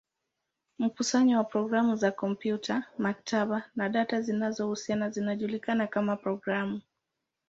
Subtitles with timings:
[0.79, 6.81] Mkusanyo wa programu za kompyuta, maktaba, na data zinazohusiana zinajulikana kama programu.